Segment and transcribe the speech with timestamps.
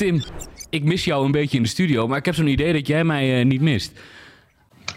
[0.00, 0.20] Tim,
[0.70, 3.04] ik mis jou een beetje in de studio, maar ik heb zo'n idee dat jij
[3.04, 4.00] mij niet mist.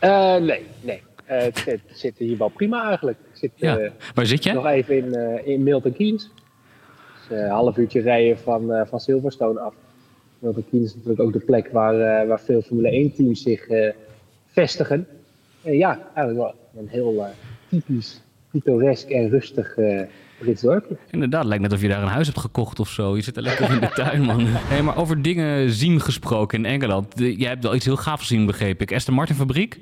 [0.00, 1.02] nee, nee.
[1.24, 3.18] het, het, zit hier wel prima eigenlijk.
[3.32, 3.90] Ik zit, ja.
[4.14, 4.52] Waar zit je?
[4.52, 6.30] Nog even in, in Milton Keynes.
[7.28, 9.74] Dus, een half uurtje rijden van, van Silverstone af.
[10.38, 13.66] Milton Keynes is natuurlijk ook de plek waar, waar veel Formule 1-teams zich
[14.46, 15.06] vestigen.
[15.62, 17.26] ja, eigenlijk wel een heel
[17.68, 19.76] typisch, pittoresk en rustig
[21.10, 23.16] Inderdaad, lijkt net of je daar een huis hebt gekocht of zo.
[23.16, 24.46] Je zit er lekker in de tuin, man.
[24.70, 27.12] Hey, maar over dingen zien gesproken in Engeland.
[27.16, 28.92] jij hebt wel iets heel gaafs gezien, begreep ik.
[28.92, 29.78] Aston Martin fabriek?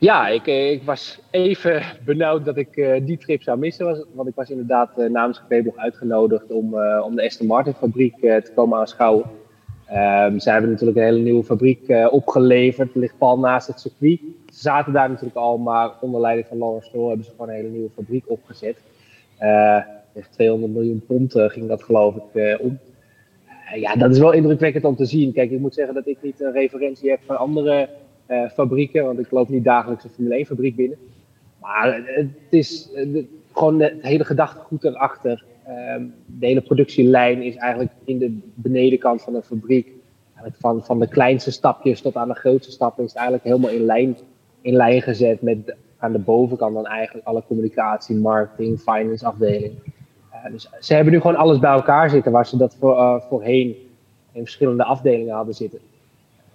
[0.00, 4.06] Ja, ik, eh, ik was even benauwd dat ik uh, die trip zou missen.
[4.12, 8.16] Want ik was inderdaad uh, namens nog uitgenodigd om, uh, om de Aston Martin fabriek
[8.20, 9.24] te komen aanschouwen.
[9.90, 12.88] Um, zij hebben natuurlijk een hele nieuwe fabriek opgeleverd.
[12.88, 14.20] Het ligt pal naast het circuit.
[14.46, 17.54] Ze zaten daar natuurlijk al, maar onder leiding van Lawrence Stroll hebben ze gewoon een
[17.54, 18.76] hele nieuwe fabriek opgezet.
[20.30, 22.78] 200 miljoen pond ging dat geloof ik om.
[23.74, 25.32] ja, dat is wel indrukwekkend om te zien.
[25.32, 27.88] Kijk, ik moet zeggen dat ik niet een referentie heb van andere
[28.52, 30.98] fabrieken, want ik loop niet dagelijks een Formule 1 fabriek binnen.
[31.60, 32.90] Maar het is
[33.52, 35.44] gewoon het hele gedachtegoed erachter.
[35.66, 39.88] Ehm, de hele productielijn is eigenlijk in de benedenkant van de fabriek.
[40.58, 43.84] Van, van de kleinste stapjes tot aan de grootste stappen is het eigenlijk helemaal in
[43.84, 44.16] lijn,
[44.60, 49.72] in lijn gezet met aan de bovenkant dan eigenlijk alle communicatie, marketing, finance afdeling.
[50.32, 53.20] Uh, dus ze hebben nu gewoon alles bij elkaar zitten waar ze dat voor, uh,
[53.28, 53.76] voorheen
[54.32, 55.78] in verschillende afdelingen hadden zitten.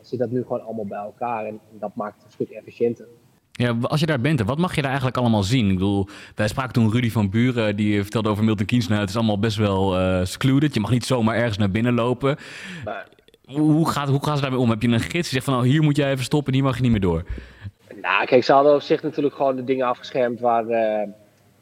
[0.02, 3.06] Zit dat nu gewoon allemaal bij elkaar en, en dat maakt het een stuk efficiënter.
[3.52, 5.68] Ja, als je daar bent, wat mag je daar eigenlijk allemaal zien?
[5.68, 8.88] Ik bedoel, wij spraken toen Rudy van Buren, die vertelde over Milton Keynes.
[8.88, 10.74] Nou, het is allemaal best wel uh, secluded.
[10.74, 12.38] Je mag niet zomaar ergens naar binnen lopen.
[12.86, 13.08] Maar,
[13.46, 14.70] hoe, gaat, hoe gaan ze daarmee om?
[14.70, 16.68] Heb je een gids die zegt van, nou, hier moet jij even stoppen en hier
[16.68, 17.24] mag je niet meer door?
[18.06, 21.10] Nou, kijk, ze hadden op zich natuurlijk gewoon de dingen afgeschermd waar, uh,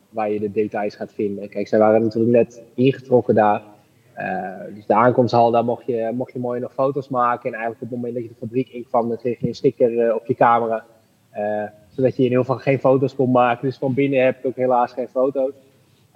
[0.10, 1.50] waar je de details gaat vinden.
[1.50, 3.62] Kijk, zij waren natuurlijk net ingetrokken daar.
[4.18, 7.46] Uh, dus de aankomsthal, daar mocht je, mocht je mooi nog foto's maken.
[7.46, 10.16] En eigenlijk op het moment dat je de fabriek inkwam, dan kreeg je een sticker
[10.16, 10.86] op je camera.
[11.90, 13.68] Zodat je in ieder geval geen foto's kon maken.
[13.68, 15.52] Dus van binnen heb je ook helaas geen foto's.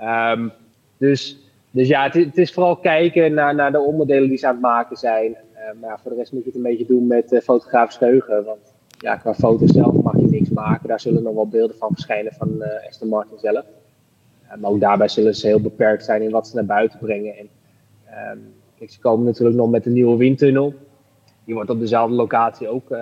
[0.01, 0.51] Um,
[0.97, 1.39] dus,
[1.71, 4.97] dus ja, het, is vooral kijken naar, naar de onderdelen die ze aan het maken
[4.97, 5.35] zijn.
[5.81, 8.45] Maar voor de rest moet je het een beetje doen met uh, fotografisch geheugen.
[8.45, 10.87] Want ja, qua foto's zelf mag je niks maken.
[10.87, 13.65] Daar zullen nog wel beelden van verschijnen van uh, Aston Martin zelf.
[14.59, 17.37] maar ook daarbij zullen ze heel beperkt zijn in wat ze naar buiten brengen.
[17.37, 17.49] En,
[18.31, 20.73] um, kijk, ze komen natuurlijk nog met een nieuwe windtunnel.
[21.43, 22.95] Die wordt op dezelfde locatie ook,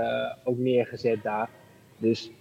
[0.43, 1.49] ook neergezet daar.
[1.97, 2.31] Dus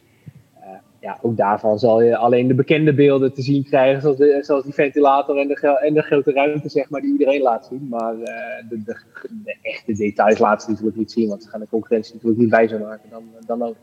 [1.04, 4.64] ja, ook daarvan zal je alleen de bekende beelden te zien krijgen, zoals, de, zoals
[4.64, 7.86] die ventilator en de, en de grote ruimte, zeg maar, die iedereen laat zien.
[7.90, 8.24] Maar uh,
[8.68, 8.96] de, de,
[9.44, 12.50] de, echte details laten ze natuurlijk niet zien, want ze gaan de concurrentie natuurlijk niet
[12.50, 13.76] wijzer maken dan, dan ook.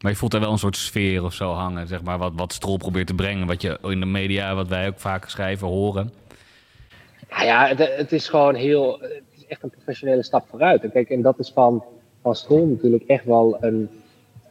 [0.00, 2.52] Maar je voelt er wel een soort sfeer of zo hangen, zeg maar, wat, wat
[2.52, 6.12] Strol probeert te brengen, wat je in de media, wat wij ook vaak schrijven, horen.
[7.30, 10.82] Nou ja, het, het is gewoon heel, het is echt een professionele stap vooruit.
[10.82, 11.84] En kijk, en dat is van,
[12.22, 13.88] van Strol natuurlijk echt wel een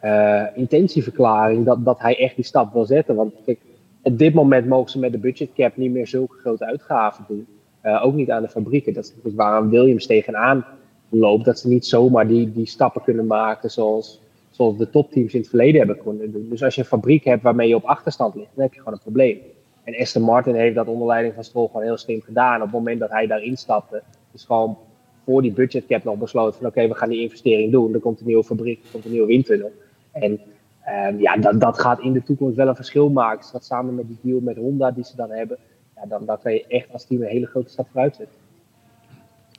[0.05, 3.15] uh, intentieverklaring dat, dat hij echt die stap wil zetten.
[3.15, 3.59] Want kijk,
[4.01, 7.47] op dit moment mogen ze met de budgetcap niet meer zulke grote uitgaven doen.
[7.83, 8.93] Uh, ook niet aan de fabrieken.
[8.93, 10.65] Dat is natuurlijk waar Williams tegenaan
[11.09, 11.45] loopt.
[11.45, 15.49] Dat ze niet zomaar die, die stappen kunnen maken zoals, zoals de topteams in het
[15.49, 16.47] verleden hebben kunnen doen.
[16.49, 18.93] Dus als je een fabriek hebt waarmee je op achterstand ligt, dan heb je gewoon
[18.93, 19.37] een probleem.
[19.83, 22.55] En Aston Martin heeft dat onder leiding van Stroll gewoon heel slim gedaan.
[22.55, 24.01] Op het moment dat hij daarin stapte,
[24.33, 24.77] is gewoon
[25.25, 27.93] voor die budgetcap nog besloten van oké, we gaan die investering doen.
[27.93, 29.71] Er komt een nieuwe fabriek, er komt een nieuwe windtunnel.
[30.15, 30.39] En
[30.87, 33.39] um, ja, dat, dat gaat in de toekomst wel een verschil maken.
[33.39, 35.57] Dus dat samen met die deal met Honda die ze dan hebben,
[35.95, 38.37] ja, dan, dan kan je echt als team een hele grote stap vooruit zetten.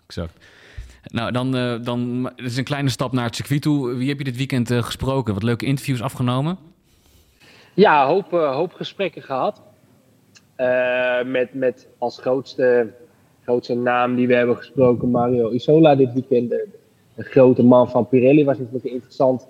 [0.06, 0.44] Exact.
[1.02, 3.94] Nou, dan, uh, dan is een kleine stap naar het circuit toe.
[3.94, 5.34] Wie heb je dit weekend uh, gesproken?
[5.34, 6.58] Wat leuke interviews afgenomen?
[7.74, 9.62] Ja, hoop, uh, hoop gesprekken gehad.
[11.24, 12.92] met, met als grootste,
[13.42, 16.50] grootste naam die we hebben gesproken Mario Isola dit weekend.
[16.50, 16.68] De,
[17.14, 19.46] de grote man van Pirelli was natuurlijk interessant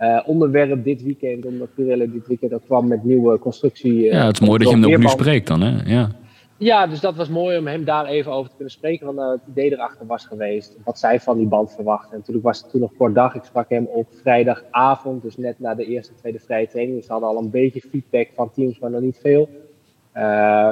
[0.00, 4.04] uh, onderwerp dit weekend, omdat Pirelli dit weekend ook kwam met nieuwe constructie.
[4.04, 5.94] Uh, ja, het is mooi dat je hem ook nu spreekt dan, hè?
[5.94, 6.10] Ja.
[6.56, 9.30] ja, dus dat was mooi om hem daar even over te kunnen spreken, want uh,
[9.30, 12.12] het idee erachter was geweest, wat zij van die band verwachten.
[12.12, 15.58] En natuurlijk was het toen nog kort dag, ik sprak hem op vrijdagavond, dus net
[15.58, 16.96] na de eerste en tweede vrije training.
[16.96, 19.48] Dus ze hadden al een beetje feedback van teams, maar nog niet veel.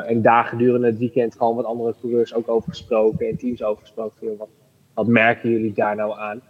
[0.06, 3.80] en daar gedurende het weekend gewoon wat andere coureurs ook over gesproken en teams over
[3.80, 4.36] gesproken.
[4.36, 4.48] Wat,
[4.94, 6.40] wat merken jullie daar nou aan?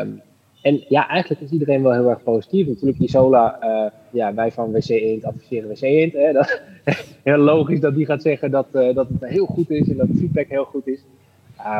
[0.00, 0.22] Um,
[0.64, 2.66] en ja, eigenlijk is iedereen wel heel erg positief.
[2.66, 6.12] Natuurlijk, Isola, uh, ja, wij van WC Eend adviseren WC Eend.
[6.12, 6.60] Hè, dat,
[7.22, 10.06] heel logisch dat die gaat zeggen dat, uh, dat het heel goed is en dat
[10.06, 11.00] de feedback heel goed is.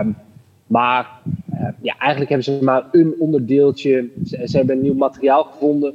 [0.00, 0.16] Um,
[0.66, 1.20] maar
[1.52, 4.08] uh, ja, eigenlijk hebben ze maar een onderdeeltje.
[4.25, 5.94] Ze, hebben een nieuw materiaal gevonden.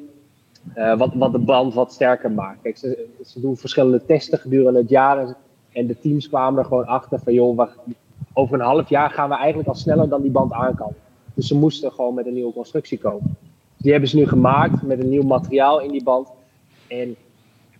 [0.98, 2.62] wat, wat de band wat sterker maakt.
[2.62, 5.36] Kijk, ze, ze doen verschillende testen gedurende het jaar.
[5.72, 7.70] En de teams kwamen er gewoon achter van, joh,
[8.34, 10.94] over een half jaar gaan we eigenlijk al sneller dan die band aan kan.
[11.40, 13.38] Dus ze moesten gewoon met een nieuwe constructie komen.
[13.78, 16.28] Die hebben ze nu gemaakt met een nieuw materiaal in die band.
[16.88, 17.16] En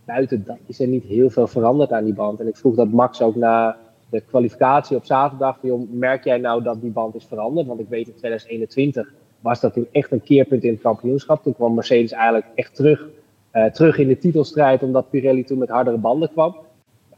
[0.06, 2.40] buiten dat is er niet heel veel veranderd aan die band.
[2.40, 3.78] En ik vroeg dat Max ook na
[4.10, 5.58] de kwalificatie op zaterdag.
[5.90, 7.68] Merk jij nou dat die band is veranderd?
[7.68, 11.44] Want ik weet in 2021 was dat toen echt een keerpunt in het kampioenschap.
[11.44, 13.08] Toen kwam Mercedes eigenlijk echt terug,
[13.54, 16.56] uh, terug in de titelstrijd, omdat Pirelli toen met hardere banden kwam.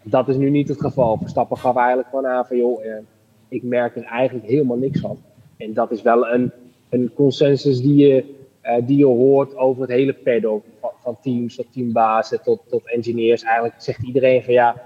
[0.04, 1.18] Dat is nu niet het geval.
[1.18, 2.94] Verstappen gaf eigenlijk gewoon aan van joh, uh,
[3.48, 5.18] ik merk er eigenlijk helemaal niks van.
[5.62, 6.52] En dat is wel een,
[6.90, 8.26] een consensus die je,
[8.64, 10.64] uh, die je hoort over het hele paddock.
[11.04, 13.44] Van, teams tot teambazen tot, tot engineers.
[13.44, 14.82] Eigenlijk zegt iedereen van ja,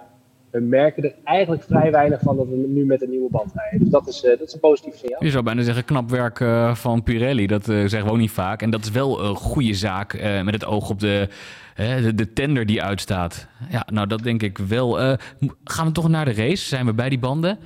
[0.50, 3.80] we merken er eigenlijk vrij weinig van dat we nu met een nieuwe band rijden.
[3.80, 5.24] Dus dat is, uh, dat is een positief signaal.
[5.24, 7.48] Je zou bijna zeggen knap werk uh, van Pirelli.
[7.48, 8.62] Dat zeggen we ook niet vaak.
[8.62, 10.13] En dat is wel een goede zaak
[10.44, 11.27] met het oog op de,
[11.75, 13.48] de, de, tender die uitstaat.
[13.69, 15.18] Ja, nou dat denk ik wel.
[15.63, 16.66] gaan we toch naar de race?
[16.68, 17.60] Zijn we bij die banden?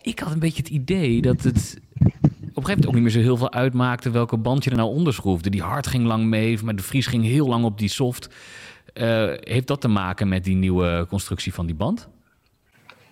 [0.00, 1.80] Ik had een beetje het idee dat het
[2.52, 4.76] op een gegeven moment ook niet meer zo heel veel uitmaakte welke band je er
[4.76, 5.50] nou onder schroefde.
[5.50, 8.28] Die hard ging lang mee, maar de Vries ging heel lang op die soft.
[8.94, 12.08] Uh, heeft dat te maken met die nieuwe constructie van die band?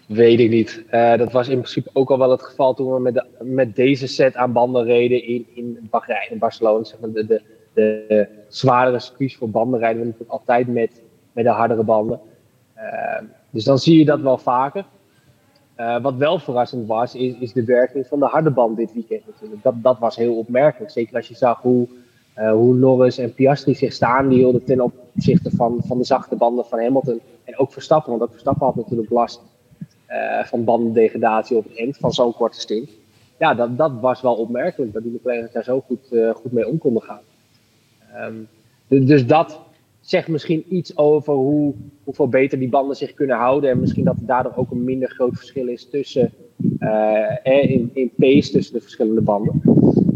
[0.07, 0.85] Weet ik niet.
[0.91, 3.77] Uh, dat was in principe ook al wel het geval toen we met, de, met
[3.77, 6.85] deze set aan banden reden in, in Bahrein, in Barcelona.
[6.85, 7.43] Zeg maar de, de,
[7.75, 12.21] de zwaardere circuits voor banden rijden we natuurlijk altijd met, met de hardere banden.
[12.77, 12.83] Uh,
[13.51, 14.85] dus dan zie je dat wel vaker.
[16.03, 19.63] Wat wel verrassend was, is, is de werking van de harde band dit weekend natuurlijk.
[19.63, 20.91] Dat, dat was heel opmerkelijk.
[20.91, 21.89] Zeker als je zag hoe
[22.39, 26.37] uh, hoe Norris en Piastri zich staan, die hielden ten opzichte van, van de zachte
[26.37, 27.21] banden van Hamilton.
[27.45, 29.41] En ook Verstappen, want ook Verstappen had natuurlijk last
[30.09, 32.91] uh, van bandendegradatie op het eind van zo'n korte stint.
[33.39, 36.79] Ja, dat, dat was wel opmerkelijk, dat die collega's daar zo goed, goed mee om
[36.79, 37.21] konden gaan.
[38.17, 38.49] Um,
[38.89, 39.61] dus, dus dat
[40.01, 41.75] zegt misschien iets over hoe,
[42.05, 43.71] hoeveel beter die banden zich kunnen houden.
[43.71, 46.33] En misschien dat er daardoor ook een minder groot verschil is tussen,
[47.43, 49.63] in, in pace tussen de verschillende banden.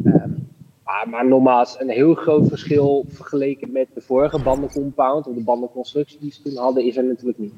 [0.04, 0.48] Um,
[0.84, 6.18] maar, maar nogmaals, een heel groot verschil vergeleken met de vorige bandencompound of de bandenconstructie
[6.20, 7.52] die ze toen hadden, is er natuurlijk niet.